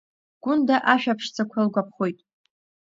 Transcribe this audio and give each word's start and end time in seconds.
Гунда 0.43 0.75
ашәаԥшӡақәа 0.93 1.59
лгәаԥхоит. 1.65 2.19